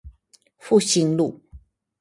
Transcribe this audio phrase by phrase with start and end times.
[0.57, 1.39] 復興路